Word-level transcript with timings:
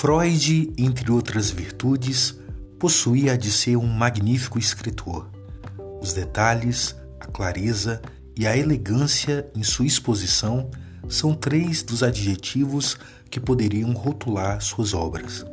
Freud, 0.00 0.72
entre 0.78 1.12
outras 1.12 1.50
virtudes, 1.50 2.34
possuía 2.78 3.36
de 3.36 3.52
ser 3.52 3.76
um 3.76 3.86
magnífico 3.86 4.58
escritor. 4.58 5.30
Os 6.00 6.14
detalhes, 6.14 6.96
a 7.20 7.26
clareza 7.26 8.00
e 8.34 8.46
a 8.46 8.56
elegância 8.56 9.46
em 9.54 9.62
sua 9.62 9.84
exposição 9.84 10.70
são 11.06 11.34
três 11.34 11.82
dos 11.82 12.02
adjetivos 12.02 12.96
que 13.28 13.38
poderiam 13.38 13.92
rotular 13.92 14.62
suas 14.62 14.94
obras. 14.94 15.44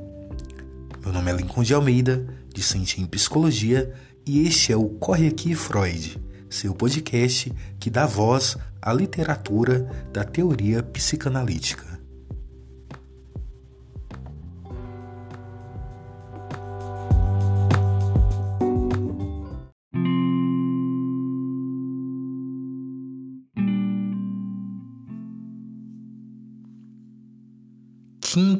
Meu 1.04 1.12
nome 1.12 1.30
é 1.30 1.36
Lincoln 1.36 1.64
de 1.64 1.74
Almeida, 1.74 2.26
discente 2.54 3.02
em 3.02 3.06
psicologia, 3.06 3.94
e 4.26 4.48
este 4.48 4.72
é 4.72 4.78
o 4.78 4.88
Corre 4.92 5.28
Aqui 5.28 5.56
Freud, 5.56 6.18
seu 6.50 6.74
podcast 6.74 7.52
que 7.78 7.90
dá 7.90 8.06
voz 8.06 8.56
à 8.82 8.94
literatura 8.94 9.92
da 10.14 10.24
teoria 10.24 10.82
psicanalítica. 10.82 11.87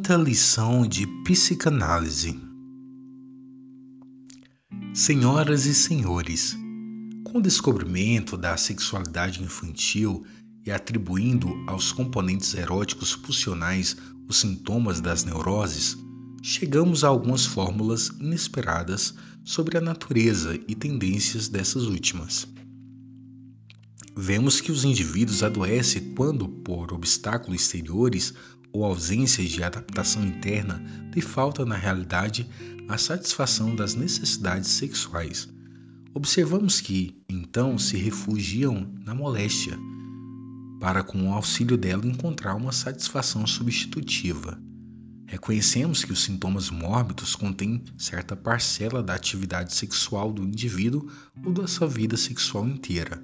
Quinta 0.08 0.24
lição 0.24 0.88
de 0.88 1.06
psicanálise. 1.26 2.40
Senhoras 4.94 5.66
e 5.66 5.76
senhores, 5.76 6.56
com 7.26 7.40
o 7.40 7.42
descobrimento 7.42 8.38
da 8.38 8.56
sexualidade 8.56 9.44
infantil 9.44 10.26
e 10.66 10.72
atribuindo 10.72 11.50
aos 11.68 11.92
componentes 11.92 12.54
eróticos 12.54 13.18
pulsionais 13.18 13.98
os 14.30 14.38
sintomas 14.38 15.02
das 15.02 15.26
neuroses, 15.26 15.98
chegamos 16.42 17.04
a 17.04 17.10
algumas 17.10 17.46
fórmulas 17.46 18.08
inesperadas 18.22 19.14
sobre 19.44 19.78
a 19.78 19.82
natureza 19.82 20.58
e 20.70 20.74
tendências 20.74 21.50
dessas 21.50 21.84
últimas. 21.84 22.48
Vemos 24.16 24.62
que 24.62 24.72
os 24.72 24.86
indivíduos 24.86 25.44
adoecem 25.44 26.16
quando, 26.16 26.48
por 26.48 26.94
obstáculos 26.94 27.62
exteriores 27.62 28.34
ou 28.78 28.86
ausências 28.86 29.50
de 29.50 29.64
adaptação 29.64 30.24
interna, 30.24 30.80
lhe 31.14 31.22
falta 31.22 31.66
na 31.66 31.76
realidade 31.76 32.48
a 32.88 32.96
satisfação 32.96 33.76
das 33.76 33.96
necessidades 33.96 34.70
sexuais. 34.70 35.50
Observamos 36.14 36.80
que, 36.80 37.20
então, 37.28 37.80
se 37.80 37.98
refugiam 37.98 38.88
na 39.04 39.16
moléstia, 39.16 39.76
para 40.80 41.04
com 41.04 41.28
o 41.28 41.34
auxílio 41.34 41.76
dela 41.76 42.06
encontrar 42.06 42.54
uma 42.54 42.72
satisfação 42.72 43.48
substitutiva. 43.48 44.62
Reconhecemos 45.26 46.06
que 46.06 46.14
os 46.14 46.24
sintomas 46.24 46.70
mórbidos 46.70 47.36
contêm 47.36 47.84
certa 47.98 48.36
parcela 48.36 49.02
da 49.02 49.16
atividade 49.16 49.74
sexual 49.74 50.32
do 50.32 50.44
indivíduo 50.44 51.10
ou 51.44 51.52
da 51.52 51.66
sua 51.66 51.88
vida 51.88 52.16
sexual 52.16 52.68
inteira. 52.68 53.22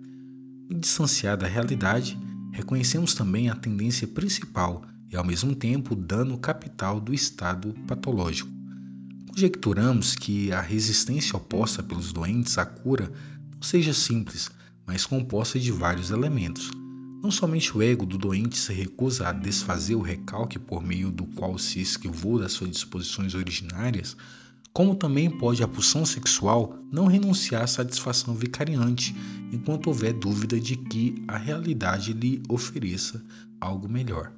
E 0.67 0.73
distanciar 0.73 1.37
da 1.37 1.47
realidade, 1.47 2.17
reconhecemos 2.51 3.13
também 3.13 3.49
a 3.49 3.55
tendência 3.55 4.07
principal 4.07 4.83
e, 5.13 5.17
ao 5.17 5.23
mesmo 5.23 5.53
tempo, 5.53 5.95
dano 5.95 6.39
capital 6.39 6.99
do 6.99 7.13
estado 7.13 7.73
patológico. 7.87 8.49
Conjecturamos 9.29 10.15
que 10.15 10.51
a 10.51 10.59
resistência 10.59 11.37
oposta 11.37 11.83
pelos 11.83 12.11
doentes 12.11 12.57
à 12.57 12.65
cura 12.65 13.11
não 13.53 13.61
seja 13.61 13.93
simples, 13.93 14.49
mas 14.87 15.05
composta 15.05 15.59
de 15.59 15.71
vários 15.71 16.09
elementos. 16.09 16.71
Não 17.21 17.31
somente 17.31 17.77
o 17.77 17.81
ego 17.81 18.05
do 18.05 18.17
doente 18.17 18.57
se 18.57 18.73
recusa 18.73 19.29
a 19.29 19.31
desfazer 19.31 19.95
o 19.95 20.01
recalque 20.01 20.59
por 20.59 20.83
meio 20.83 21.11
do 21.11 21.25
qual 21.25 21.57
se 21.57 21.79
esquivou 21.79 22.39
das 22.39 22.51
suas 22.51 22.71
disposições 22.71 23.33
originárias, 23.33 24.17
como 24.73 24.95
também 24.95 25.29
pode 25.29 25.63
a 25.63 25.67
pulsão 25.67 26.03
sexual 26.05 26.75
não 26.91 27.05
renunciar 27.05 27.63
à 27.63 27.67
satisfação 27.67 28.33
vicariante 28.35 29.15
enquanto 29.51 29.87
houver 29.87 30.13
dúvida 30.13 30.59
de 30.59 30.75
que 30.75 31.23
a 31.27 31.37
realidade 31.37 32.11
lhe 32.13 32.41
ofereça 32.49 33.23
algo 33.61 33.87
melhor. 33.87 34.33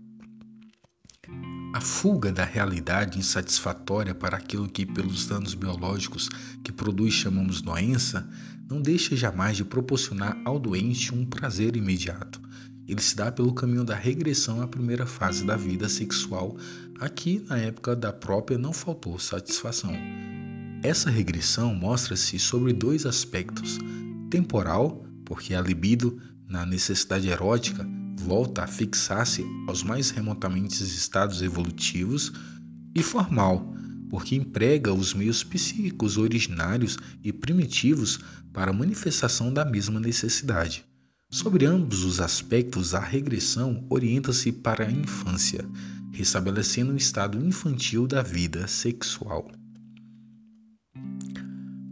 A 1.76 1.82
fuga 1.82 2.32
da 2.32 2.46
realidade 2.46 3.20
insatisfatória 3.20 4.16
para 4.16 4.38
aquilo 4.38 4.66
que, 4.66 4.86
pelos 4.86 5.28
danos 5.28 5.54
biológicos 5.54 6.30
que 6.64 6.72
produz, 6.72 7.14
chamamos 7.14 7.62
doença, 7.62 8.26
não 8.70 8.82
deixa 8.82 9.14
jamais 9.14 9.58
de 9.58 9.66
proporcionar 9.66 10.38
ao 10.46 10.58
doente 10.58 11.14
um 11.14 11.26
prazer 11.26 11.76
imediato. 11.76 12.40
Ele 12.88 13.02
se 13.02 13.14
dá 13.14 13.30
pelo 13.30 13.54
caminho 13.54 13.84
da 13.84 13.94
regressão 13.94 14.62
à 14.62 14.68
primeira 14.70 15.06
fase 15.06 15.44
da 15.44 15.58
vida 15.58 15.90
sexual, 15.90 16.56
aqui 16.98 17.44
na 17.50 17.58
época 17.58 17.94
da 17.94 18.14
própria 18.14 18.58
não 18.58 18.72
faltou 18.72 19.20
satisfação. 19.20 19.92
Essa 20.82 21.10
regressão 21.10 21.76
mostra-se 21.76 22.40
sobre 22.40 22.72
dois 22.72 23.06
aspectos: 23.06 23.80
temporal, 24.30 25.06
porque 25.26 25.54
a 25.54 25.60
libido, 25.60 26.22
na 26.48 26.66
necessidade 26.66 27.28
erótica, 27.28 27.86
volta 28.26 28.64
a 28.64 28.68
fixar-se 28.68 29.46
aos 29.68 29.84
mais 29.84 30.10
remotamente 30.10 30.84
estados 30.84 31.44
evolutivos, 31.44 32.34
e 32.96 33.04
formal, 33.04 33.76
porque 34.10 34.36
emprega 34.36 34.92
os 34.92 35.14
meios 35.14 35.44
psíquicos 35.44 36.18
originários 36.18 36.98
e 37.24 37.32
primitivos 37.32 38.20
para 38.52 38.72
a 38.72 38.74
manifestação 38.74 39.54
da 39.54 39.64
mesma 39.64 40.00
necessidade. 40.00 40.84
Sobre 41.30 41.66
ambos 41.66 42.04
os 42.04 42.20
aspectos, 42.20 42.96
a 42.96 43.00
regressão 43.00 43.86
orienta-se 43.90 44.52
para 44.52 44.88
a 44.88 44.92
infância, 44.92 45.64
restabelecendo 46.12 46.94
o 46.94 46.98
estado 46.98 47.38
infantil 47.46 48.08
da 48.08 48.24
vida 48.24 48.68
sexual. 48.68 49.52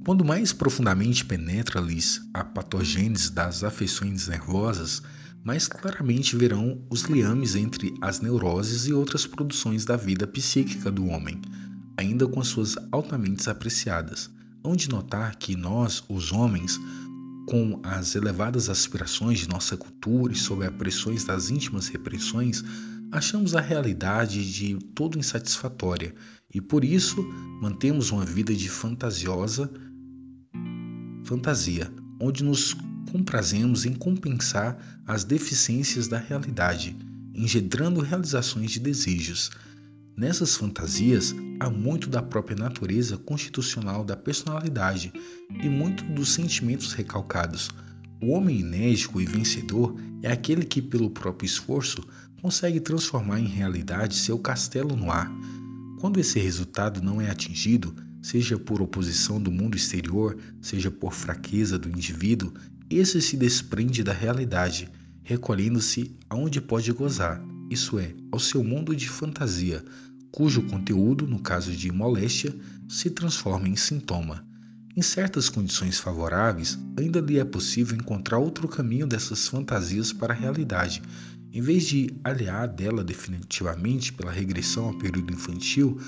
Quando 0.05 0.25
mais 0.25 0.51
profundamente 0.51 1.23
penetra-lhes 1.25 2.21
a 2.33 2.44
patogênese 2.44 3.31
das 3.31 3.63
afeições 3.63 4.27
nervosas, 4.27 5.01
mais 5.44 5.68
claramente 5.68 6.38
verão 6.38 6.81
os 6.90 7.02
liames 7.04 7.56
entre 7.56 7.94
as 8.02 8.22
neuroses 8.22 8.88
e 8.88 8.94
outras 8.94 9.26
produções 9.26 9.84
da 9.84 9.98
vida 9.98 10.26
psíquica 10.26 10.90
do 10.90 11.06
homem, 11.08 11.42
ainda 11.98 12.26
com 12.28 12.44
suas 12.44 12.76
altamente 12.92 13.50
apreciadas. 13.50 14.30
Hão 14.64 14.76
de 14.76 14.90
notar 14.90 15.36
que 15.36 15.56
nós, 15.56 16.02
os 16.08 16.31
homens, 16.31 16.80
com 17.48 17.80
as 17.84 18.16
elevadas 18.16 18.70
aspirações 18.70 19.40
de 19.40 19.50
nossa 19.50 19.76
cultura 19.76 20.31
e 20.31 20.36
sob 20.36 20.66
as 20.66 20.74
pressões 20.74 21.26
das 21.26 21.50
íntimas 21.50 21.90
repressões, 21.90 22.64
achamos 23.12 23.54
a 23.54 23.60
realidade 23.60 24.50
de 24.50 24.75
todo 24.96 25.20
insatisfatória 25.20 26.16
e 26.54 26.62
por 26.62 26.86
isso 26.86 27.22
mantemos 27.62 28.12
uma 28.12 28.25
vida 28.25 28.56
de 28.56 28.70
fantasiosa 28.70 29.70
fantasia, 31.25 31.92
onde 32.20 32.44
nos 32.44 32.75
comprazemos 33.12 33.86
em 33.86 33.94
compensar 33.94 34.78
as 35.06 35.24
deficiências 35.24 36.08
da 36.08 36.18
realidade, 36.18 36.96
engendrando 37.34 38.02
realizações 38.02 38.72
de 38.72 38.80
desejos. 38.80 39.52
Nessas 40.16 40.56
fantasias 40.56 41.34
há 41.59 41.69
muito 41.69 42.09
da 42.09 42.22
própria 42.22 42.58
natureza 42.58 43.18
constitucional 43.18 44.03
da 44.03 44.16
personalidade 44.16 45.12
e 45.50 45.69
muito 45.69 46.03
dos 46.03 46.34
sentimentos 46.34 46.94
recalcados. 46.94 47.69
O 48.22 48.31
homem 48.31 48.59
enérgico 48.59 49.19
e 49.19 49.25
vencedor 49.25 49.96
é 50.22 50.31
aquele 50.31 50.66
que, 50.66 50.81
pelo 50.81 51.09
próprio 51.09 51.46
esforço, 51.46 52.03
consegue 52.42 52.80
transformar 52.80 53.40
em 53.40 53.47
realidade 53.47 54.16
seu 54.16 54.38
castelo 54.38 54.96
no 54.96 55.12
ar. 55.12 55.31
Quando 56.00 56.19
esse 56.19 56.40
resultado 56.40 57.02
não 57.02 57.22
é 57.22 57.30
atingido, 57.30 57.96
seja 58.22 58.58
por 58.58 58.81
oposição 58.81 59.42
do 59.42 59.52
mundo 59.52 59.75
exterior, 59.75 60.38
seja 60.62 60.92
por 60.92 61.13
fraqueza 61.13 61.78
do 61.78 61.90
indivíduo, 61.90 62.53
esse 62.98 63.22
se 63.22 63.38
desprende 63.38 64.04
da 64.04 64.13
realidade, 64.13 64.90
recolhendo-se 65.24 66.16
aonde 66.30 66.60
pode 66.60 66.92
gozar, 66.92 67.44
isso 67.69 67.98
é, 67.98 68.13
ao 68.31 68.40
seu 68.40 68.63
mundo 68.63 68.95
de 68.95 69.10
fantasia, 69.10 69.84
cujo 70.31 70.63
conteúdo, 70.63 71.25
no 71.25 71.40
caso 71.40 71.72
de 71.72 71.92
moléstia, 71.92 72.54
se 72.90 73.10
transforma 73.10 73.68
em 73.68 73.75
sintoma. 73.75 74.45
Em 74.95 75.01
certas 75.01 75.50
condições 75.50 76.00
favoráveis, 76.00 76.78
ainda 77.00 77.19
lhe 77.19 77.40
é 77.40 77.45
possível 77.45 77.98
encontrar 77.98 78.38
outro 78.38 78.68
caminho 78.68 79.07
dessas 79.07 79.48
fantasias 79.48 80.13
para 80.13 80.34
a 80.34 80.38
realidade. 80.38 81.01
Em 81.51 81.62
vez 81.62 81.86
de 81.86 82.13
aliar 82.24 82.68
dela 82.68 83.04
definitivamente 83.04 84.13
pela 84.13 84.31
regressão 84.31 84.86
ao 84.86 84.98
período 84.98 85.34
infantil, 85.34 86.00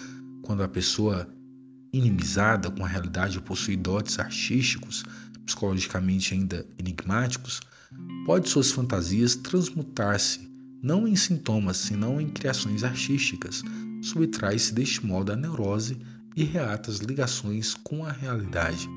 quando 0.43 0.61
a 0.61 0.67
pessoa 0.67 1.27
inimizada 1.91 2.69
com 2.69 2.83
a 2.83 2.87
realidade 2.87 3.39
possui 3.41 3.75
dotes 3.75 4.19
artísticos, 4.19 5.03
psicologicamente 5.45 6.33
ainda 6.33 6.65
enigmáticos, 6.77 7.61
pode 8.25 8.49
suas 8.49 8.71
fantasias 8.71 9.35
transmutar-se 9.35 10.53
não 10.81 11.07
em 11.07 11.15
sintomas, 11.15 11.77
senão 11.77 12.21
em 12.21 12.29
criações 12.29 12.83
artísticas, 12.83 13.63
subtrai-se 14.01 14.73
deste 14.73 15.05
modo 15.05 15.31
a 15.31 15.35
neurose 15.35 15.97
e 16.35 16.43
reata 16.43 16.91
as 16.91 16.99
ligações 16.99 17.73
com 17.73 18.05
a 18.05 18.11
realidade. 18.11 18.87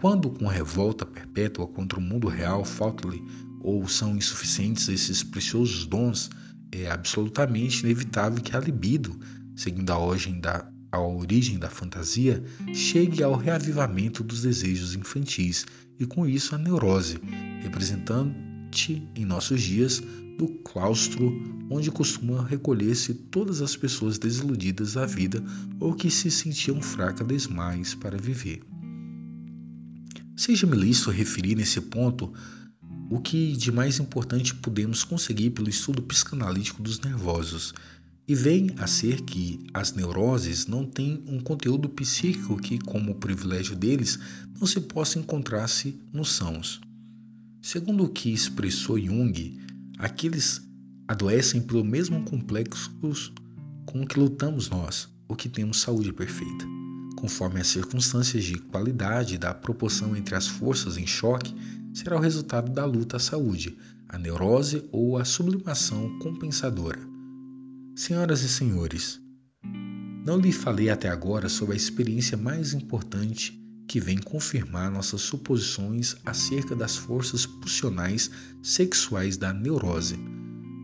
Quando, 0.00 0.28
com 0.30 0.46
revolta 0.46 1.06
perpétua 1.06 1.66
contra 1.66 1.98
o 1.98 2.02
mundo 2.02 2.28
real, 2.28 2.64
falta-lhe 2.64 3.24
ou 3.60 3.88
são 3.88 4.16
insuficientes 4.16 4.88
esses 4.88 5.22
preciosos 5.22 5.86
dons, 5.86 6.30
é 6.70 6.90
absolutamente 6.90 7.84
inevitável 7.84 8.42
que 8.42 8.54
a 8.54 8.60
libido 8.60 9.18
seguindo 9.58 9.90
a 9.90 9.98
origem 9.98 10.40
da, 10.40 10.70
a 10.90 11.00
origem 11.00 11.58
da 11.58 11.68
fantasia, 11.68 12.42
chegue 12.72 13.22
ao 13.22 13.36
reavivamento 13.36 14.22
dos 14.22 14.42
desejos 14.42 14.94
infantis 14.94 15.66
e, 15.98 16.06
com 16.06 16.26
isso, 16.26 16.54
a 16.54 16.58
neurose, 16.58 17.18
representante 17.62 19.02
em 19.14 19.24
nossos 19.24 19.62
dias 19.62 20.02
do 20.38 20.48
claustro 20.64 21.32
onde 21.70 21.90
costumam 21.90 22.44
recolher-se 22.44 23.12
todas 23.12 23.60
as 23.60 23.76
pessoas 23.76 24.18
desiludidas 24.18 24.94
da 24.94 25.04
vida 25.04 25.42
ou 25.80 25.94
que 25.94 26.10
se 26.10 26.30
sentiam 26.30 26.80
fracas 26.80 27.26
demais 27.46 27.94
para 27.94 28.16
viver. 28.16 28.62
Seja-me 30.36 30.76
lícito 30.76 31.10
referir 31.10 31.56
nesse 31.56 31.80
ponto 31.80 32.32
o 33.10 33.20
que 33.20 33.56
de 33.56 33.72
mais 33.72 33.98
importante 33.98 34.54
podemos 34.54 35.02
conseguir 35.02 35.50
pelo 35.50 35.68
estudo 35.68 36.02
psicanalítico 36.02 36.82
dos 36.82 37.00
nervosos, 37.00 37.74
e 38.28 38.34
vem 38.34 38.70
a 38.76 38.86
ser 38.86 39.22
que 39.22 39.66
as 39.72 39.94
neuroses 39.94 40.66
não 40.66 40.84
têm 40.84 41.24
um 41.26 41.40
conteúdo 41.40 41.88
psíquico 41.88 42.58
que, 42.58 42.78
como 42.78 43.14
privilégio 43.14 43.74
deles, 43.74 44.18
não 44.60 44.66
se 44.66 44.82
possa 44.82 45.18
encontrar-se 45.18 45.98
nos 46.12 46.32
sãos. 46.32 46.78
Segundo 47.62 48.04
o 48.04 48.08
que 48.10 48.30
expressou 48.30 49.00
Jung, 49.00 49.58
aqueles 49.96 50.60
adoecem 51.08 51.62
pelo 51.62 51.82
mesmo 51.82 52.22
complexo 52.26 52.92
com 53.86 54.06
que 54.06 54.20
lutamos 54.20 54.68
nós, 54.68 55.08
o 55.26 55.34
que 55.34 55.48
temos 55.48 55.80
saúde 55.80 56.12
perfeita. 56.12 56.66
Conforme 57.16 57.60
as 57.60 57.68
circunstâncias 57.68 58.44
de 58.44 58.58
qualidade 58.58 59.38
da 59.38 59.54
proporção 59.54 60.14
entre 60.14 60.34
as 60.34 60.46
forças 60.46 60.98
em 60.98 61.06
choque, 61.06 61.54
será 61.94 62.16
o 62.16 62.20
resultado 62.20 62.70
da 62.70 62.84
luta 62.84 63.16
à 63.16 63.20
saúde, 63.20 63.78
a 64.06 64.18
neurose 64.18 64.86
ou 64.92 65.16
a 65.16 65.24
sublimação 65.24 66.18
compensadora. 66.18 67.07
Senhoras 67.98 68.42
e 68.42 68.48
senhores, 68.48 69.20
não 70.24 70.38
lhe 70.38 70.52
falei 70.52 70.88
até 70.88 71.08
agora 71.08 71.48
sobre 71.48 71.74
a 71.74 71.76
experiência 71.76 72.36
mais 72.36 72.72
importante 72.72 73.60
que 73.88 73.98
vem 73.98 74.18
confirmar 74.18 74.88
nossas 74.88 75.22
suposições 75.22 76.14
acerca 76.24 76.76
das 76.76 76.96
forças 76.96 77.44
pulsionais 77.44 78.30
sexuais 78.62 79.36
da 79.36 79.52
neurose. 79.52 80.16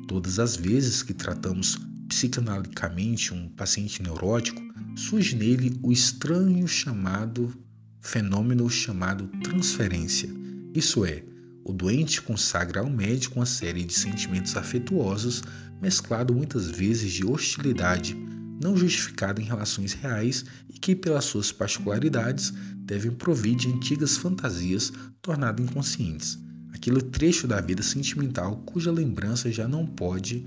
Todas 0.08 0.40
as 0.40 0.56
vezes 0.56 1.04
que 1.04 1.14
tratamos 1.14 1.78
psicanaliticamente 2.08 3.32
um 3.32 3.48
paciente 3.48 4.02
neurótico, 4.02 4.60
surge 4.96 5.36
nele 5.36 5.78
o 5.84 5.92
estranho 5.92 6.66
chamado 6.66 7.54
fenômeno 8.00 8.68
chamado 8.68 9.28
transferência. 9.40 10.28
Isso 10.74 11.04
é, 11.04 11.22
o 11.64 11.72
doente 11.72 12.20
consagra 12.20 12.80
ao 12.80 12.90
médico 12.90 13.36
uma 13.36 13.46
série 13.46 13.84
de 13.84 13.94
sentimentos 13.94 14.54
afetuosos, 14.56 15.42
mesclado 15.80 16.34
muitas 16.34 16.68
vezes 16.70 17.12
de 17.12 17.24
hostilidade, 17.24 18.14
não 18.62 18.76
justificada 18.76 19.40
em 19.40 19.44
relações 19.44 19.94
reais 19.94 20.44
e 20.68 20.78
que, 20.78 20.94
pelas 20.94 21.24
suas 21.24 21.50
particularidades, 21.50 22.52
devem 22.80 23.10
provir 23.10 23.56
de 23.56 23.68
antigas 23.68 24.16
fantasias 24.16 24.92
tornadas 25.22 25.66
inconscientes, 25.66 26.38
aquele 26.72 27.00
trecho 27.00 27.48
da 27.48 27.60
vida 27.60 27.82
sentimental 27.82 28.58
cuja 28.66 28.92
lembrança 28.92 29.50
já 29.50 29.66
não 29.66 29.86
pode 29.86 30.44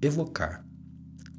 evocar. 0.00 0.64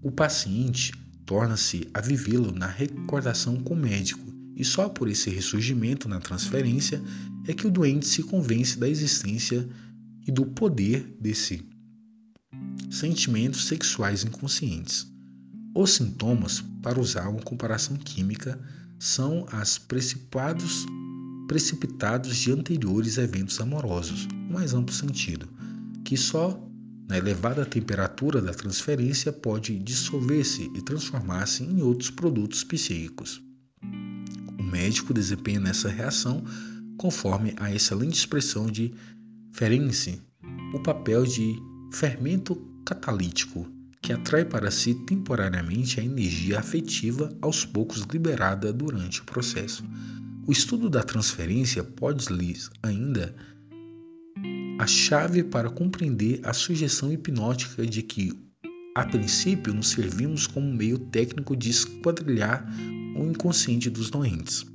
O 0.01 0.11
paciente 0.11 0.93
torna-se 1.25 1.89
a 1.93 1.99
vivê-lo 1.99 2.51
na 2.51 2.67
recordação 2.67 3.57
com 3.57 3.73
o 3.73 3.77
médico, 3.77 4.29
e 4.55 4.63
só 4.63 4.89
por 4.89 5.07
esse 5.07 5.29
ressurgimento 5.29 6.07
na 6.07 6.19
transferência 6.19 7.01
é 7.49 7.53
que 7.53 7.65
o 7.65 7.71
doente 7.71 8.05
se 8.05 8.21
convence 8.21 8.77
da 8.77 8.87
existência 8.87 9.67
e 10.27 10.31
do 10.31 10.45
poder 10.45 11.17
desse 11.19 11.67
sentimentos 12.91 13.65
sexuais 13.65 14.23
inconscientes. 14.23 15.11
Os 15.75 15.95
sintomas, 15.95 16.63
para 16.83 16.99
usar 16.99 17.27
uma 17.27 17.41
comparação 17.41 17.97
química, 17.97 18.59
são 18.99 19.47
as 19.51 19.79
precipitados, 19.79 20.85
precipitados 21.47 22.37
de 22.37 22.51
anteriores 22.51 23.17
eventos 23.17 23.59
amorosos, 23.59 24.27
no 24.27 24.53
mais 24.53 24.75
amplo 24.75 24.93
sentido, 24.93 25.49
que 26.05 26.15
só 26.15 26.63
na 27.07 27.17
elevada 27.17 27.65
temperatura 27.65 28.43
da 28.43 28.53
transferência 28.53 29.33
pode 29.33 29.79
dissolver-se 29.79 30.71
e 30.75 30.83
transformar-se 30.83 31.63
em 31.63 31.81
outros 31.81 32.11
produtos 32.11 32.63
psíquicos. 32.63 33.41
O 34.59 34.61
médico 34.61 35.15
desempenha 35.15 35.59
nessa 35.59 35.89
reação 35.89 36.43
conforme 36.99 37.55
a 37.57 37.73
excelente 37.73 38.15
expressão 38.19 38.67
de 38.67 38.93
Ferenczi, 39.53 40.21
o 40.73 40.79
papel 40.83 41.25
de 41.25 41.55
fermento 41.93 42.55
catalítico 42.85 43.65
que 44.01 44.11
atrai 44.11 44.43
para 44.43 44.69
si 44.69 44.93
temporariamente 45.05 45.99
a 45.99 46.03
energia 46.03 46.59
afetiva 46.59 47.33
aos 47.41 47.63
poucos 47.65 48.01
liberada 48.01 48.71
durante 48.73 49.21
o 49.21 49.25
processo. 49.25 49.83
O 50.45 50.51
estudo 50.51 50.89
da 50.89 51.01
transferência 51.01 51.83
pode 51.83 52.31
lhes 52.33 52.69
ainda 52.83 53.33
a 54.77 54.85
chave 54.85 55.43
para 55.43 55.69
compreender 55.69 56.41
a 56.43 56.51
sugestão 56.51 57.11
hipnótica 57.11 57.85
de 57.85 58.01
que, 58.01 58.33
a 58.95 59.05
princípio, 59.05 59.73
nos 59.73 59.89
servimos 59.89 60.47
como 60.47 60.73
meio 60.73 60.99
técnico 60.99 61.55
de 61.55 61.69
esquadrilhar 61.69 62.65
o 63.15 63.23
inconsciente 63.23 63.89
dos 63.89 64.09
doentes. 64.09 64.65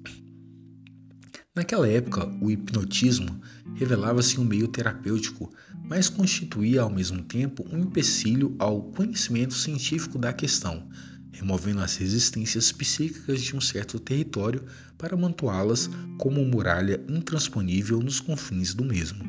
Naquela 1.57 1.87
época, 1.87 2.27
o 2.41 2.51
hipnotismo 2.51 3.41
revelava-se 3.77 4.41
um 4.41 4.45
meio 4.45 4.67
terapêutico, 4.67 5.53
mas 5.85 6.09
constituía 6.09 6.83
ao 6.83 6.91
mesmo 6.91 7.23
tempo 7.23 7.65
um 7.71 7.79
empecilho 7.79 8.57
ao 8.59 8.83
conhecimento 8.83 9.55
científico 9.55 10.19
da 10.19 10.33
questão, 10.33 10.89
removendo 11.31 11.79
as 11.79 11.95
resistências 11.95 12.73
psíquicas 12.73 13.41
de 13.41 13.55
um 13.55 13.61
certo 13.61 14.01
território 14.01 14.65
para 14.99 15.15
amontoá-las 15.15 15.89
como 16.19 16.45
muralha 16.45 17.01
intransponível 17.09 18.01
nos 18.01 18.19
confins 18.19 18.75
do 18.75 18.85
mesmo. 18.85 19.23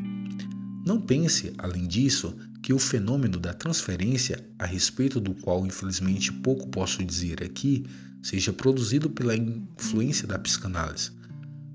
Não 0.83 0.99
pense, 0.99 1.53
além 1.59 1.85
disso, 1.85 2.35
que 2.63 2.73
o 2.73 2.79
fenômeno 2.79 3.39
da 3.39 3.53
transferência, 3.53 4.43
a 4.57 4.65
respeito 4.65 5.19
do 5.19 5.35
qual 5.35 5.63
infelizmente 5.63 6.33
pouco 6.33 6.67
posso 6.69 7.05
dizer 7.05 7.43
aqui, 7.43 7.85
seja 8.23 8.51
produzido 8.51 9.11
pela 9.11 9.35
influência 9.35 10.27
da 10.27 10.39
psicanálise. 10.39 11.11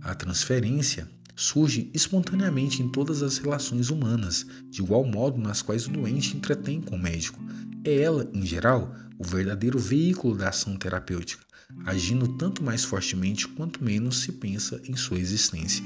A 0.03 0.15
transferência 0.15 1.09
surge 1.37 1.91
espontaneamente 1.95 2.83
em 2.83 2.89
todas 2.89 3.23
as 3.23 3.39
relações 3.39 3.91
humanas, 3.91 4.47
de 4.71 4.83
igual 4.83 5.05
modo 5.05 5.39
nas 5.39 5.63
quais 5.63 5.87
o 5.87 5.91
doente 5.91 6.37
entretém 6.37 6.81
com 6.81 6.97
o 6.97 6.99
médico. 6.99 7.43
É 7.85 8.01
ela, 8.01 8.31
em 8.33 8.45
geral, 8.45 8.95
o 9.19 9.25
verdadeiro 9.25 9.79
veículo 9.79 10.37
da 10.37 10.49
ação 10.49 10.77
terapêutica, 10.77 11.45
agindo 11.85 12.29
tanto 12.37 12.63
mais 12.63 12.85
fortemente 12.85 13.47
quanto 13.49 13.83
menos 13.83 14.21
se 14.21 14.33
pensa 14.33 14.81
em 14.87 14.97
sua 14.97 15.19
existência. 15.19 15.85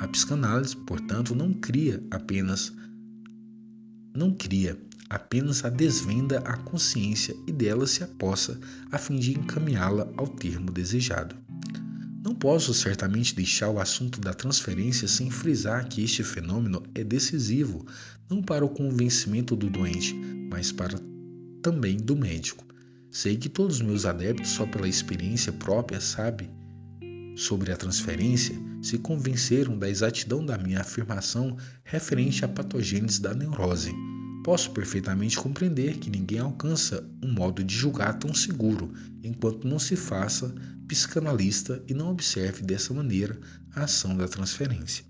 A 0.00 0.08
psicanálise, 0.08 0.76
portanto, 0.76 1.34
não 1.34 1.52
cria 1.52 2.02
apenas 2.10 2.72
não 4.14 4.30
cria 4.34 4.78
apenas 5.08 5.64
a 5.64 5.70
desvenda 5.70 6.38
à 6.40 6.56
consciência 6.56 7.34
e 7.46 7.52
dela 7.52 7.86
se 7.86 8.02
apossa 8.02 8.58
a 8.90 8.98
fim 8.98 9.16
de 9.16 9.32
encaminhá-la 9.32 10.06
ao 10.16 10.26
termo 10.26 10.70
desejado. 10.70 11.34
Não 12.24 12.36
posso 12.36 12.72
certamente 12.72 13.34
deixar 13.34 13.68
o 13.68 13.80
assunto 13.80 14.20
da 14.20 14.32
transferência 14.32 15.08
sem 15.08 15.28
frisar 15.28 15.88
que 15.88 16.04
este 16.04 16.22
fenômeno 16.22 16.80
é 16.94 17.02
decisivo 17.02 17.84
não 18.30 18.40
para 18.40 18.64
o 18.64 18.68
convencimento 18.68 19.56
do 19.56 19.68
doente, 19.68 20.14
mas 20.48 20.70
para 20.70 21.00
também 21.60 21.96
do 21.96 22.14
médico. 22.14 22.64
Sei 23.10 23.36
que 23.36 23.48
todos 23.48 23.76
os 23.76 23.82
meus 23.82 24.06
adeptos, 24.06 24.50
só 24.50 24.64
pela 24.64 24.86
experiência 24.86 25.52
própria, 25.52 26.00
sabem 26.00 26.48
sobre 27.36 27.72
a 27.72 27.76
transferência, 27.76 28.54
se 28.80 28.98
convenceram 28.98 29.76
da 29.76 29.90
exatidão 29.90 30.46
da 30.46 30.56
minha 30.56 30.80
afirmação 30.80 31.56
referente 31.82 32.44
à 32.44 32.48
patogênese 32.48 33.20
da 33.20 33.34
neurose. 33.34 33.92
Posso 34.42 34.72
perfeitamente 34.72 35.36
compreender 35.36 35.98
que 35.98 36.10
ninguém 36.10 36.40
alcança 36.40 37.08
um 37.22 37.32
modo 37.32 37.62
de 37.62 37.74
julgar 37.74 38.18
tão 38.18 38.34
seguro 38.34 38.92
enquanto 39.22 39.68
não 39.68 39.78
se 39.78 39.94
faça 39.94 40.52
psicanalista 40.88 41.82
e 41.86 41.94
não 41.94 42.10
observe 42.10 42.62
dessa 42.62 42.92
maneira 42.92 43.38
a 43.74 43.84
ação 43.84 44.16
da 44.16 44.26
transferência. 44.26 45.04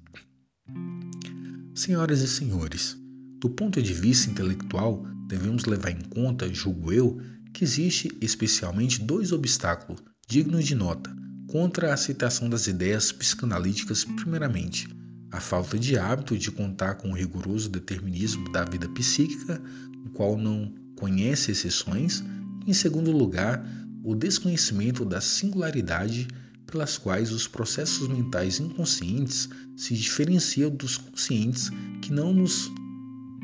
Senhoras 1.74 2.20
e 2.20 2.28
senhores, 2.28 2.96
do 3.40 3.48
ponto 3.48 3.82
de 3.82 3.94
vista 3.94 4.30
intelectual, 4.30 5.04
devemos 5.26 5.64
levar 5.64 5.90
em 5.90 6.02
conta, 6.02 6.52
julgo 6.52 6.92
eu, 6.92 7.18
que 7.54 7.64
existe 7.64 8.14
especialmente 8.20 9.02
dois 9.02 9.32
obstáculos 9.32 10.02
dignos 10.28 10.66
de 10.66 10.74
nota 10.74 11.10
contra 11.48 11.90
a 11.90 11.94
aceitação 11.94 12.48
das 12.48 12.66
ideias 12.66 13.10
psicanalíticas, 13.10 14.04
primeiramente, 14.04 14.88
a 15.32 15.40
falta 15.40 15.78
de 15.78 15.96
hábito 15.96 16.36
de 16.36 16.52
contar 16.52 16.96
com 16.96 17.10
o 17.10 17.16
rigoroso 17.16 17.70
determinismo 17.70 18.52
da 18.52 18.64
vida 18.66 18.86
psíquica, 18.90 19.60
o 20.04 20.10
qual 20.10 20.36
não 20.36 20.72
conhece 20.94 21.50
exceções, 21.50 22.22
e, 22.66 22.70
em 22.70 22.74
segundo 22.74 23.10
lugar, 23.10 23.64
o 24.04 24.14
desconhecimento 24.14 25.06
da 25.06 25.22
singularidade 25.22 26.28
pelas 26.66 26.98
quais 26.98 27.32
os 27.32 27.48
processos 27.48 28.08
mentais 28.08 28.60
inconscientes 28.60 29.48
se 29.74 29.94
diferenciam 29.94 30.70
dos 30.70 30.98
conscientes 30.98 31.70
que 32.02 32.12
não 32.12 32.32
nos 32.32 32.70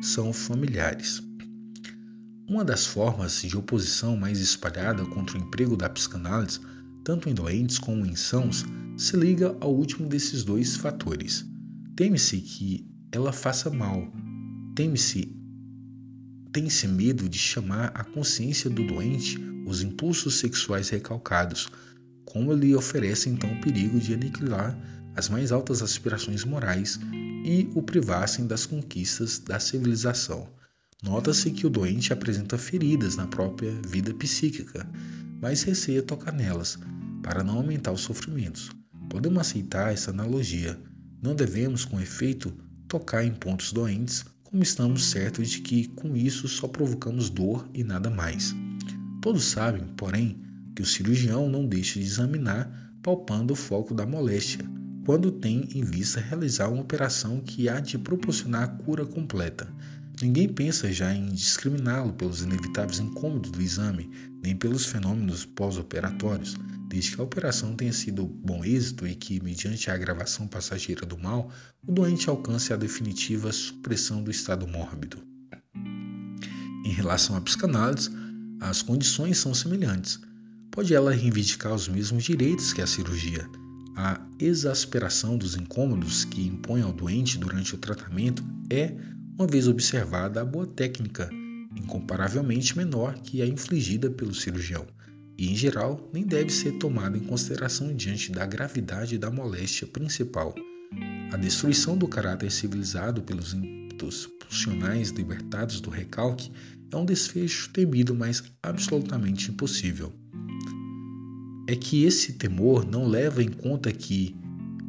são 0.02 0.30
familiares. 0.32 1.22
Uma 2.46 2.64
das 2.64 2.86
formas 2.86 3.42
de 3.42 3.56
oposição 3.56 4.16
mais 4.16 4.40
espalhada 4.40 5.04
contra 5.06 5.38
o 5.38 5.40
emprego 5.40 5.76
da 5.76 5.88
psicanálise, 5.88 6.60
tanto 7.02 7.28
em 7.30 7.34
doentes 7.34 7.78
como 7.78 8.04
em 8.04 8.14
sãos, 8.14 8.64
se 8.96 9.16
liga 9.16 9.56
ao 9.60 9.74
último 9.74 10.06
desses 10.06 10.44
dois 10.44 10.76
fatores. 10.76 11.46
Teme-se 11.98 12.38
que 12.38 12.88
ela 13.10 13.32
faça 13.32 13.68
mal. 13.70 14.06
Teme-se 14.76 15.36
tem-se 16.52 16.86
medo 16.86 17.28
de 17.28 17.36
chamar 17.36 17.86
à 17.92 18.04
consciência 18.04 18.70
do 18.70 18.86
doente 18.86 19.36
os 19.66 19.82
impulsos 19.82 20.36
sexuais 20.36 20.90
recalcados, 20.90 21.68
como 22.24 22.52
ele 22.52 22.72
oferece 22.76 23.28
então 23.28 23.52
o 23.52 23.60
perigo 23.60 23.98
de 23.98 24.14
aniquilar 24.14 24.78
as 25.16 25.28
mais 25.28 25.50
altas 25.50 25.82
aspirações 25.82 26.44
morais 26.44 27.00
e 27.44 27.68
o 27.74 27.82
privassem 27.82 28.46
das 28.46 28.64
conquistas 28.64 29.40
da 29.40 29.58
civilização. 29.58 30.48
Nota-se 31.02 31.50
que 31.50 31.66
o 31.66 31.70
doente 31.70 32.12
apresenta 32.12 32.56
feridas 32.56 33.16
na 33.16 33.26
própria 33.26 33.72
vida 33.88 34.14
psíquica, 34.14 34.88
mas 35.42 35.64
receia 35.64 36.00
tocar 36.00 36.30
nelas, 36.30 36.78
para 37.24 37.42
não 37.42 37.56
aumentar 37.56 37.90
os 37.90 38.02
sofrimentos. 38.02 38.70
Podemos 39.10 39.40
aceitar 39.40 39.92
essa 39.92 40.12
analogia. 40.12 40.80
Não 41.20 41.34
devemos, 41.34 41.84
com 41.84 42.00
efeito, 42.00 42.52
tocar 42.86 43.24
em 43.24 43.34
pontos 43.34 43.72
doentes, 43.72 44.24
como 44.44 44.62
estamos 44.62 45.06
certos 45.06 45.50
de 45.50 45.60
que 45.60 45.88
com 45.88 46.16
isso 46.16 46.46
só 46.46 46.68
provocamos 46.68 47.28
dor 47.28 47.68
e 47.74 47.82
nada 47.82 48.08
mais. 48.08 48.54
Todos 49.20 49.44
sabem, 49.44 49.84
porém, 49.96 50.40
que 50.74 50.82
o 50.82 50.86
cirurgião 50.86 51.48
não 51.48 51.66
deixa 51.66 51.98
de 51.98 52.06
examinar, 52.06 52.92
palpando 53.02 53.52
o 53.52 53.56
foco 53.56 53.92
da 53.92 54.06
moléstia, 54.06 54.64
quando 55.04 55.32
tem 55.32 55.68
em 55.74 55.82
vista 55.82 56.20
realizar 56.20 56.68
uma 56.68 56.82
operação 56.82 57.40
que 57.40 57.68
há 57.68 57.80
de 57.80 57.98
proporcionar 57.98 58.76
cura 58.78 59.04
completa. 59.04 59.68
Ninguém 60.20 60.48
pensa 60.48 60.92
já 60.92 61.14
em 61.14 61.26
discriminá-lo 61.26 62.12
pelos 62.12 62.42
inevitáveis 62.42 62.98
incômodos 62.98 63.52
do 63.52 63.62
exame, 63.62 64.10
nem 64.42 64.56
pelos 64.56 64.84
fenômenos 64.84 65.44
pós-operatórios, 65.44 66.56
desde 66.88 67.14
que 67.14 67.20
a 67.20 67.24
operação 67.24 67.76
tenha 67.76 67.92
sido 67.92 68.26
bom 68.26 68.64
êxito 68.64 69.06
e 69.06 69.14
que, 69.14 69.40
mediante 69.40 69.88
a 69.88 69.94
agravação 69.94 70.48
passageira 70.48 71.06
do 71.06 71.16
mal, 71.16 71.52
o 71.86 71.92
doente 71.92 72.28
alcance 72.28 72.72
a 72.72 72.76
definitiva 72.76 73.52
supressão 73.52 74.22
do 74.22 74.30
estado 74.30 74.66
mórbido. 74.66 75.22
Em 76.84 76.90
relação 76.90 77.36
à 77.36 77.40
psicanálise, 77.40 78.10
as 78.60 78.82
condições 78.82 79.38
são 79.38 79.54
semelhantes. 79.54 80.18
Pode 80.72 80.92
ela 80.94 81.12
reivindicar 81.12 81.72
os 81.72 81.86
mesmos 81.86 82.24
direitos 82.24 82.72
que 82.72 82.82
a 82.82 82.86
cirurgia. 82.88 83.48
A 83.94 84.20
exasperação 84.40 85.38
dos 85.38 85.54
incômodos 85.54 86.24
que 86.24 86.46
impõe 86.46 86.82
ao 86.82 86.92
doente 86.92 87.38
durante 87.38 87.74
o 87.74 87.78
tratamento 87.78 88.44
é 88.70 88.96
uma 89.38 89.46
vez 89.46 89.68
observada 89.68 90.40
a 90.40 90.44
boa 90.44 90.66
técnica, 90.66 91.30
incomparavelmente 91.76 92.76
menor 92.76 93.14
que 93.20 93.40
a 93.40 93.46
infligida 93.46 94.10
pelo 94.10 94.34
cirurgião, 94.34 94.84
e 95.38 95.52
em 95.52 95.54
geral 95.54 96.10
nem 96.12 96.24
deve 96.24 96.50
ser 96.50 96.72
tomada 96.72 97.16
em 97.16 97.20
consideração 97.20 97.94
diante 97.94 98.32
da 98.32 98.44
gravidade 98.44 99.16
da 99.16 99.30
moléstia 99.30 99.86
principal. 99.86 100.52
A 101.30 101.36
destruição 101.36 101.96
do 101.96 102.08
caráter 102.08 102.50
civilizado 102.50 103.22
pelos 103.22 103.54
ímpetos 103.54 104.26
pulsionais 104.40 105.10
libertados 105.10 105.80
do 105.80 105.88
recalque 105.88 106.50
é 106.92 106.96
um 106.96 107.04
desfecho 107.04 107.70
temido, 107.70 108.16
mas 108.16 108.42
absolutamente 108.60 109.52
impossível. 109.52 110.12
É 111.68 111.76
que 111.76 112.02
esse 112.02 112.32
temor 112.32 112.84
não 112.84 113.06
leva 113.06 113.40
em 113.40 113.50
conta 113.50 113.92
que 113.92 114.34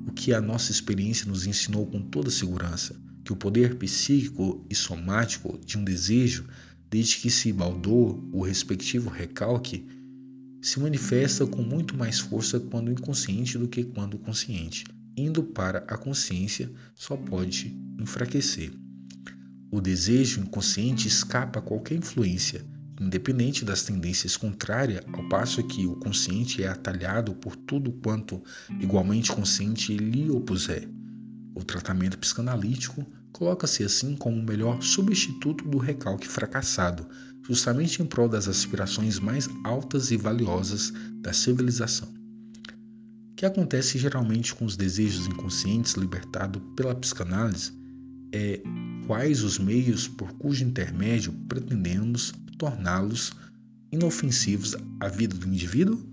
o 0.07 0.11
que 0.11 0.33
a 0.33 0.41
nossa 0.41 0.71
experiência 0.71 1.27
nos 1.27 1.45
ensinou 1.45 1.85
com 1.85 2.01
toda 2.01 2.31
segurança 2.31 2.95
que 3.29 3.33
o 3.33 3.35
poder 3.35 3.75
psíquico 3.75 4.65
e 4.67 4.73
somático 4.73 5.59
de 5.63 5.77
um 5.77 5.83
desejo, 5.83 6.47
desde 6.89 7.17
que 7.17 7.29
se 7.29 7.53
baldou 7.53 8.27
o 8.33 8.41
respectivo 8.41 9.07
recalque, 9.07 9.85
se 10.59 10.79
manifesta 10.79 11.45
com 11.45 11.61
muito 11.61 11.95
mais 11.95 12.19
força 12.19 12.59
quando 12.59 12.91
inconsciente 12.91 13.55
do 13.55 13.67
que 13.67 13.83
quando 13.83 14.17
consciente. 14.17 14.83
Indo 15.15 15.43
para 15.43 15.85
a 15.87 15.95
consciência, 15.95 16.71
só 16.95 17.15
pode 17.15 17.77
enfraquecer. 17.99 18.71
O 19.69 19.79
desejo 19.79 20.41
inconsciente 20.41 21.07
escapa 21.07 21.59
a 21.59 21.61
qualquer 21.61 21.99
influência, 21.99 22.65
independente 22.99 23.63
das 23.63 23.83
tendências 23.83 24.35
contrárias, 24.35 25.03
ao 25.13 25.29
passo 25.29 25.61
que 25.67 25.85
o 25.85 25.95
consciente 25.97 26.63
é 26.63 26.67
atalhado 26.67 27.35
por 27.35 27.55
tudo 27.55 27.91
quanto 27.91 28.41
igualmente 28.79 29.31
consciente 29.31 29.95
lhe 29.95 30.31
opuser. 30.31 30.89
O 31.53 31.63
tratamento 31.63 32.17
psicanalítico 32.17 33.05
coloca-se 33.31 33.83
assim 33.83 34.15
como 34.15 34.39
o 34.39 34.43
melhor 34.45 34.81
substituto 34.81 35.67
do 35.67 35.77
recalque 35.77 36.27
fracassado, 36.27 37.07
justamente 37.47 38.01
em 38.01 38.05
prol 38.05 38.29
das 38.29 38.47
aspirações 38.47 39.19
mais 39.19 39.49
altas 39.63 40.11
e 40.11 40.17
valiosas 40.17 40.93
da 41.21 41.33
civilização. 41.33 42.07
O 43.31 43.35
que 43.35 43.45
acontece 43.45 43.97
geralmente 43.97 44.53
com 44.53 44.65
os 44.65 44.75
desejos 44.75 45.27
inconscientes 45.27 45.93
libertados 45.93 46.61
pela 46.75 46.93
psicanálise 46.93 47.71
é 48.33 48.61
quais 49.07 49.43
os 49.43 49.57
meios 49.57 50.07
por 50.07 50.31
cujo 50.33 50.63
intermédio 50.63 51.31
pretendemos 51.47 52.33
torná-los 52.57 53.31
inofensivos 53.91 54.75
à 54.99 55.07
vida 55.07 55.35
do 55.35 55.47
indivíduo? 55.47 56.03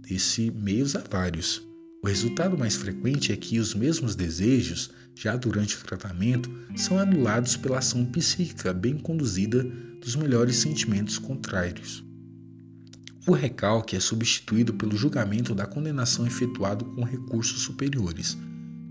Desses 0.00 0.50
meios 0.52 0.96
há 0.96 1.04
vários. 1.08 1.62
O 2.02 2.06
resultado 2.08 2.56
mais 2.56 2.76
frequente 2.76 3.32
é 3.32 3.36
que 3.36 3.58
os 3.58 3.74
mesmos 3.74 4.16
desejos, 4.16 4.90
já 5.20 5.36
durante 5.36 5.76
o 5.76 5.80
tratamento, 5.80 6.48
são 6.76 6.96
anulados 6.96 7.56
pela 7.56 7.78
ação 7.78 8.04
psíquica 8.04 8.72
bem 8.72 8.96
conduzida 8.96 9.64
dos 10.00 10.14
melhores 10.14 10.56
sentimentos 10.56 11.18
contrários. 11.18 12.04
O 13.26 13.32
recalque 13.32 13.96
é 13.96 14.00
substituído 14.00 14.74
pelo 14.74 14.96
julgamento 14.96 15.56
da 15.56 15.66
condenação 15.66 16.24
efetuado 16.24 16.84
com 16.84 17.02
recursos 17.02 17.62
superiores. 17.62 18.38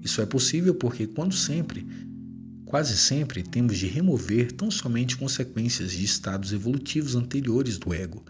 Isso 0.03 0.21
é 0.21 0.25
possível 0.25 0.75
porque, 0.75 1.07
quando 1.07 1.33
sempre, 1.33 1.87
quase 2.65 2.97
sempre, 2.97 3.41
temos 3.41 3.77
de 3.77 3.87
remover 3.87 4.51
tão 4.51 4.69
somente 4.69 5.15
consequências 5.15 5.93
de 5.93 6.03
estados 6.03 6.51
evolutivos 6.51 7.15
anteriores 7.15 7.77
do 7.77 7.93
ego, 7.93 8.25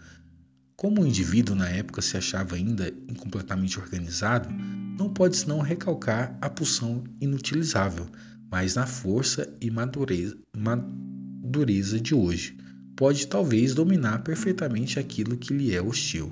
como 0.78 1.02
o 1.02 1.06
indivíduo 1.06 1.56
na 1.56 1.68
época 1.68 2.00
se 2.00 2.16
achava 2.16 2.54
ainda 2.54 2.94
incompletamente 3.08 3.80
organizado, 3.80 4.48
não 4.96 5.12
pode 5.12 5.36
senão 5.36 5.60
recalcar 5.60 6.38
a 6.40 6.48
pulsão 6.48 7.02
inutilizável, 7.20 8.06
mas 8.48 8.76
na 8.76 8.86
força 8.86 9.52
e 9.60 9.72
madureza, 9.72 10.38
madureza 10.56 12.00
de 12.00 12.14
hoje, 12.14 12.56
pode 12.94 13.26
talvez 13.26 13.74
dominar 13.74 14.22
perfeitamente 14.22 15.00
aquilo 15.00 15.36
que 15.36 15.52
lhe 15.52 15.74
é 15.74 15.82
hostil. 15.82 16.30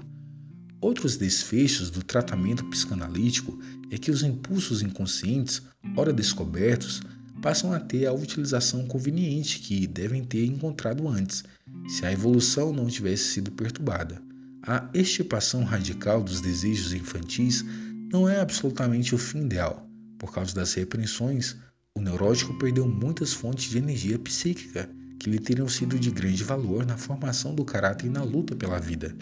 Outros 0.80 1.16
desfechos 1.16 1.90
do 1.90 2.04
tratamento 2.04 2.64
psicanalítico 2.66 3.58
é 3.90 3.98
que 3.98 4.12
os 4.12 4.22
impulsos 4.22 4.80
inconscientes, 4.80 5.60
ora 5.96 6.12
descobertos, 6.12 7.02
passam 7.42 7.72
a 7.72 7.80
ter 7.80 8.06
a 8.06 8.12
utilização 8.12 8.86
conveniente 8.86 9.58
que 9.58 9.88
devem 9.88 10.22
ter 10.22 10.46
encontrado 10.46 11.08
antes, 11.08 11.42
se 11.88 12.06
a 12.06 12.12
evolução 12.12 12.72
não 12.72 12.86
tivesse 12.86 13.24
sido 13.32 13.50
perturbada. 13.50 14.24
A 14.68 14.84
extirpação 14.92 15.62
radical 15.62 16.20
dos 16.20 16.40
desejos 16.40 16.92
infantis 16.92 17.64
não 18.10 18.28
é 18.28 18.40
absolutamente 18.40 19.14
o 19.14 19.18
fim 19.18 19.42
ideal. 19.42 19.88
Por 20.18 20.32
causa 20.32 20.52
das 20.52 20.74
repreensões, 20.74 21.56
o 21.96 22.00
neurótico 22.00 22.58
perdeu 22.58 22.88
muitas 22.88 23.32
fontes 23.32 23.70
de 23.70 23.78
energia 23.78 24.18
psíquica 24.18 24.90
que 25.20 25.30
lhe 25.30 25.38
teriam 25.38 25.68
sido 25.68 26.00
de 26.00 26.10
grande 26.10 26.42
valor 26.42 26.84
na 26.84 26.96
formação 26.96 27.54
do 27.54 27.64
caráter 27.64 28.06
e 28.06 28.10
na 28.10 28.24
luta 28.24 28.56
pela 28.56 28.80
vida. 28.80 29.16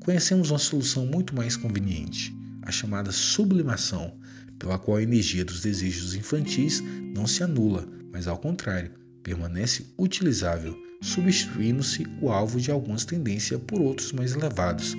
Conhecemos 0.00 0.50
uma 0.50 0.58
solução 0.58 1.06
muito 1.06 1.34
mais 1.34 1.56
conveniente, 1.56 2.36
a 2.60 2.70
chamada 2.70 3.10
sublimação, 3.10 4.18
pela 4.58 4.78
qual 4.78 4.98
a 4.98 5.02
energia 5.02 5.42
dos 5.42 5.62
desejos 5.62 6.14
infantis 6.14 6.82
não 7.14 7.26
se 7.26 7.42
anula, 7.42 7.88
mas 8.12 8.28
ao 8.28 8.36
contrário, 8.36 8.92
permanece 9.22 9.86
utilizável 9.98 10.76
substituindo-se 11.02 12.06
o 12.20 12.30
alvo 12.30 12.60
de 12.60 12.70
algumas 12.70 13.04
tendências 13.04 13.60
por 13.66 13.80
outros 13.80 14.12
mais 14.12 14.32
elevados, 14.32 14.96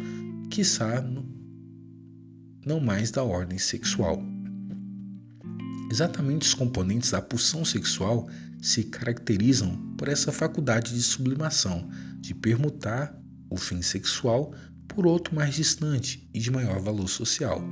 quiçá 0.49 1.03
não 2.65 2.79
mais 2.79 3.09
da 3.09 3.23
ordem 3.23 3.57
sexual. 3.57 4.21
Exatamente 5.89 6.47
os 6.47 6.53
componentes 6.53 7.11
da 7.11 7.21
pulsão 7.21 7.63
sexual 7.63 8.27
se 8.61 8.83
caracterizam 8.83 9.77
por 9.97 10.07
essa 10.07 10.31
faculdade 10.31 10.93
de 10.93 11.01
sublimação, 11.01 11.89
de 12.19 12.33
permutar 12.33 13.17
o 13.49 13.57
fim 13.57 13.81
sexual 13.81 14.53
por 14.87 15.05
outro 15.05 15.35
mais 15.35 15.55
distante 15.55 16.29
e 16.33 16.39
de 16.39 16.51
maior 16.51 16.79
valor 16.79 17.07
social, 17.07 17.63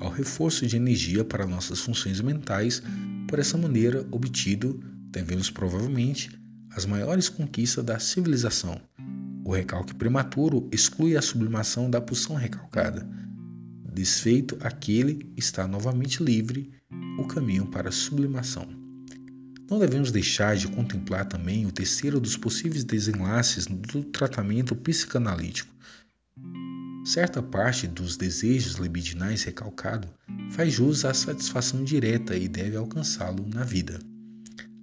ao 0.00 0.10
reforço 0.10 0.66
de 0.66 0.76
energia 0.76 1.24
para 1.24 1.46
nossas 1.46 1.80
funções 1.80 2.20
mentais, 2.20 2.82
por 3.26 3.38
essa 3.38 3.58
maneira 3.58 4.06
obtido, 4.10 4.82
devemos 5.10 5.50
provavelmente 5.50 6.30
as 6.78 6.86
maiores 6.86 7.28
conquistas 7.28 7.84
da 7.84 7.98
civilização. 7.98 8.80
O 9.44 9.52
recalque 9.52 9.92
prematuro 9.92 10.68
exclui 10.70 11.16
a 11.16 11.22
sublimação 11.22 11.90
da 11.90 12.00
pulsão 12.00 12.36
recalcada. 12.36 13.04
Desfeito 13.92 14.56
aquele 14.60 15.28
está 15.36 15.66
novamente 15.66 16.22
livre 16.22 16.70
o 17.18 17.26
caminho 17.26 17.66
para 17.66 17.88
a 17.88 17.92
sublimação. 17.92 18.64
Não 19.68 19.80
devemos 19.80 20.12
deixar 20.12 20.56
de 20.56 20.68
contemplar 20.68 21.26
também 21.26 21.66
o 21.66 21.72
terceiro 21.72 22.20
dos 22.20 22.36
possíveis 22.36 22.84
desenlaces 22.84 23.66
do 23.66 24.04
tratamento 24.04 24.76
psicanalítico. 24.76 25.74
Certa 27.04 27.42
parte 27.42 27.88
dos 27.88 28.16
desejos 28.16 28.74
libidinais 28.74 29.42
recalcado 29.42 30.06
faz 30.52 30.74
jus 30.74 31.04
à 31.04 31.12
satisfação 31.12 31.82
direta 31.82 32.36
e 32.36 32.46
deve 32.46 32.76
alcançá-lo 32.76 33.44
na 33.52 33.64
vida. 33.64 33.98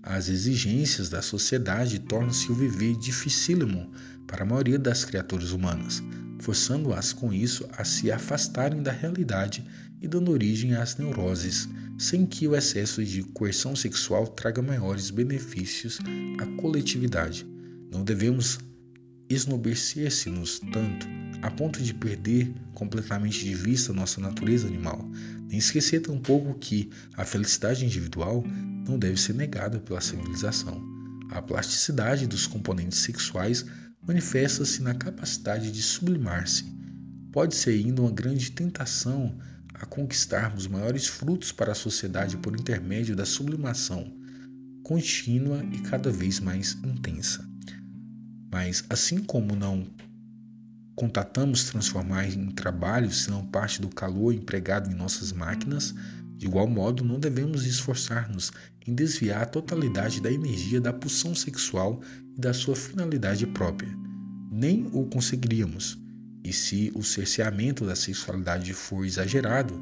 As 0.05 0.29
exigências 0.29 1.09
da 1.09 1.19
sociedade 1.19 1.97
tornam-se 1.97 2.51
o 2.51 2.55
viver 2.55 2.95
dificílimo 2.95 3.91
para 4.27 4.43
a 4.43 4.45
maioria 4.45 4.77
das 4.77 5.03
criaturas 5.03 5.51
humanas, 5.51 6.01
forçando-as 6.39 7.11
com 7.11 7.33
isso 7.33 7.67
a 7.75 7.83
se 7.83 8.11
afastarem 8.11 8.83
da 8.83 8.91
realidade 8.91 9.65
e 9.99 10.07
dando 10.07 10.31
origem 10.31 10.75
às 10.75 10.95
neuroses, 10.95 11.67
sem 11.97 12.23
que 12.23 12.47
o 12.47 12.55
excesso 12.55 13.03
de 13.03 13.23
coerção 13.23 13.75
sexual 13.75 14.27
traga 14.27 14.61
maiores 14.61 15.09
benefícios 15.09 15.97
à 16.39 16.61
coletividade. 16.61 17.43
Não 17.91 18.03
devemos 18.03 18.59
esnobecer-se-nos 19.29 20.59
tanto 20.59 21.07
a 21.41 21.51
ponto 21.51 21.81
de 21.81 21.93
perder 21.93 22.53
completamente 22.73 23.43
de 23.45 23.53
vista 23.53 23.93
nossa 23.93 24.19
natureza 24.21 24.67
animal, 24.67 25.07
nem 25.47 25.57
esquecer 25.57 26.01
tampouco 26.01 26.57
que 26.59 26.89
a 27.15 27.25
felicidade 27.25 27.85
individual 27.85 28.43
não 28.87 28.97
deve 28.97 29.19
ser 29.19 29.33
negada 29.33 29.79
pela 29.79 30.01
civilização. 30.01 30.83
A 31.31 31.41
plasticidade 31.41 32.27
dos 32.27 32.47
componentes 32.47 32.99
sexuais 32.99 33.65
manifesta-se 34.07 34.81
na 34.81 34.93
capacidade 34.93 35.71
de 35.71 35.81
sublimar-se. 35.81 36.65
Pode 37.31 37.55
ser 37.55 37.71
ainda 37.71 38.01
uma 38.01 38.11
grande 38.11 38.51
tentação 38.51 39.37
a 39.73 39.85
conquistarmos 39.85 40.67
maiores 40.67 41.07
frutos 41.07 41.51
para 41.51 41.71
a 41.71 41.75
sociedade 41.75 42.37
por 42.37 42.57
intermédio 42.57 43.15
da 43.15 43.25
sublimação 43.25 44.13
contínua 44.85 45.65
e 45.73 45.79
cada 45.79 46.11
vez 46.11 46.39
mais 46.39 46.77
intensa. 46.83 47.54
Mas, 48.55 48.85
assim 48.89 49.17
como 49.17 49.53
não 49.53 49.85
contatamos 50.95 51.65
transformar 51.65 52.25
em 52.25 52.51
trabalho 52.51 53.11
senão 53.11 53.45
parte 53.45 53.81
do 53.81 53.89
calor 53.89 54.33
empregado 54.33 54.89
em 54.89 54.95
nossas 54.95 55.33
máquinas, 55.33 55.93
de 56.37 56.45
igual 56.45 56.65
modo 56.65 57.03
não 57.03 57.19
devemos 57.19 57.65
esforçar-nos 57.65 58.53
em 58.87 58.95
desviar 58.95 59.41
a 59.41 59.45
totalidade 59.45 60.21
da 60.21 60.31
energia 60.31 60.79
da 60.79 60.93
pulsão 60.93 61.35
sexual 61.35 62.01
e 62.37 62.39
da 62.39 62.53
sua 62.53 62.77
finalidade 62.77 63.45
própria. 63.45 63.93
Nem 64.49 64.87
o 64.93 65.03
conseguiríamos, 65.03 65.99
e 66.41 66.53
se 66.53 66.93
o 66.95 67.03
cerceamento 67.03 67.85
da 67.85 67.93
sexualidade 67.93 68.73
for 68.73 69.05
exagerado, 69.05 69.77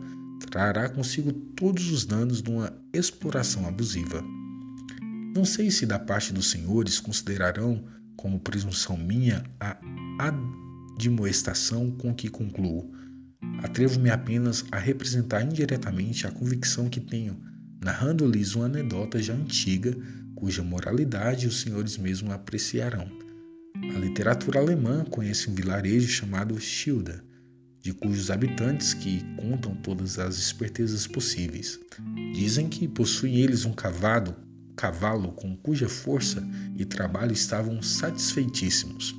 trará 0.49 0.89
consigo 0.89 1.31
todos 1.31 1.91
os 1.91 2.05
danos 2.05 2.41
de 2.41 2.49
uma 2.49 2.75
exploração 2.91 3.67
abusiva. 3.67 4.23
Não 5.35 5.45
sei 5.45 5.69
se 5.69 5.85
da 5.85 5.99
parte 5.99 6.33
dos 6.33 6.49
senhores 6.49 6.99
considerarão 6.99 7.83
como 8.15 8.39
presunção 8.39 8.97
minha 8.97 9.43
a 9.59 9.77
admoestação 10.97 11.91
com 11.91 12.13
que 12.13 12.29
concluo. 12.29 12.91
Atrevo-me 13.61 14.09
apenas 14.09 14.65
a 14.71 14.77
representar 14.77 15.43
indiretamente 15.43 16.25
a 16.25 16.31
convicção 16.31 16.89
que 16.89 16.99
tenho, 16.99 17.39
narrando-lhes 17.83 18.55
uma 18.55 18.65
anedota 18.65 19.21
já 19.21 19.33
antiga, 19.33 19.95
cuja 20.35 20.63
moralidade 20.63 21.47
os 21.47 21.61
senhores 21.61 21.97
mesmos 21.97 22.33
apreciarão. 22.33 23.07
A 23.95 23.99
literatura 23.99 24.59
alemã 24.59 25.03
conhece 25.05 25.49
um 25.49 25.55
vilarejo 25.55 26.07
chamado 26.07 26.59
Schilda, 26.59 27.23
de 27.81 27.93
cujos 27.93 28.31
habitantes 28.31 28.93
que 28.93 29.21
contam 29.35 29.75
todas 29.75 30.17
as 30.17 30.37
espertezas 30.37 31.05
possíveis. 31.05 31.79
Dizem 32.33 32.69
que 32.69 32.87
possuem 32.87 33.37
eles 33.37 33.65
um 33.65 33.73
cavalo, 33.73 34.35
cavalo 34.75 35.31
com 35.33 35.55
cuja 35.57 35.87
força 35.87 36.43
e 36.75 36.85
trabalho 36.85 37.33
estavam 37.33 37.81
satisfeitíssimos. 37.81 39.15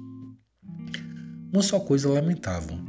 Uma 1.53 1.63
só 1.63 1.79
coisa 1.81 2.09
lamentavam: 2.09 2.85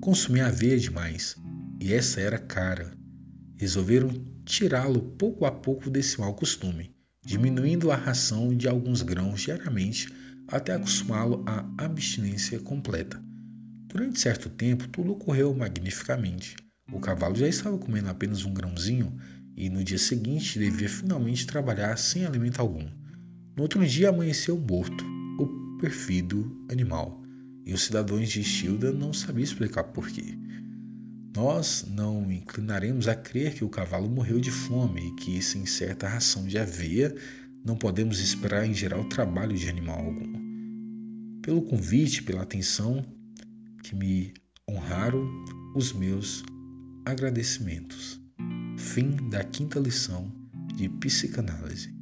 consumia 0.00 0.46
aveia 0.46 0.78
demais, 0.78 1.36
e 1.80 1.92
essa 1.92 2.20
era 2.20 2.38
cara. 2.38 2.92
Resolveram 3.56 4.10
tirá-lo 4.44 5.00
pouco 5.00 5.46
a 5.46 5.50
pouco 5.50 5.88
desse 5.88 6.20
mau 6.20 6.34
costume, 6.34 6.94
diminuindo 7.24 7.90
a 7.90 7.96
ração 7.96 8.54
de 8.54 8.68
alguns 8.68 9.02
grãos 9.02 9.40
diariamente 9.40 10.12
até 10.48 10.74
acostumá-lo 10.74 11.44
à 11.46 11.64
abstinência 11.78 12.58
completa. 12.60 13.22
Durante 13.86 14.20
certo 14.20 14.50
tempo, 14.50 14.88
tudo 14.88 15.12
ocorreu 15.12 15.54
magnificamente. 15.54 16.56
O 16.92 16.98
cavalo 17.00 17.34
já 17.34 17.46
estava 17.46 17.78
comendo 17.78 18.08
apenas 18.08 18.44
um 18.44 18.52
grãozinho 18.52 19.16
e 19.56 19.68
no 19.68 19.84
dia 19.84 19.98
seguinte 19.98 20.58
devia 20.58 20.88
finalmente 20.88 21.46
trabalhar 21.46 21.96
sem 21.96 22.24
alimento 22.24 22.60
algum. 22.60 22.88
No 23.56 23.62
outro 23.62 23.86
dia 23.86 24.08
amanheceu 24.08 24.58
morto, 24.58 25.04
o 25.38 25.78
perfido 25.78 26.66
animal, 26.70 27.22
e 27.64 27.72
os 27.72 27.84
cidadãos 27.84 28.30
de 28.30 28.42
Shilda 28.42 28.92
não 28.92 29.12
sabiam 29.12 29.44
explicar 29.44 29.84
porquê. 29.84 30.38
Nós 31.34 31.86
não 31.88 32.30
inclinaremos 32.30 33.08
a 33.08 33.14
crer 33.14 33.54
que 33.54 33.64
o 33.64 33.68
cavalo 33.68 34.08
morreu 34.08 34.38
de 34.38 34.50
fome 34.50 35.08
e 35.08 35.14
que, 35.16 35.42
sem 35.42 35.64
certa 35.64 36.06
ração 36.06 36.46
de 36.46 36.58
aveia, 36.58 37.14
não 37.64 37.76
podemos 37.76 38.20
esperar 38.20 38.66
em 38.66 38.74
geral 38.74 39.04
trabalho 39.04 39.56
de 39.56 39.68
animal 39.68 39.98
algum. 39.98 41.40
Pelo 41.42 41.62
convite, 41.62 42.22
pela 42.22 42.42
atenção 42.42 43.04
que 43.82 43.94
me 43.94 44.34
honraram, 44.68 45.26
os 45.74 45.92
meus 45.92 46.44
agradecimentos. 47.04 48.21
Fim 48.76 49.16
da 49.30 49.44
quinta 49.44 49.78
lição 49.78 50.32
de 50.74 50.88
psicanálise. 50.88 52.01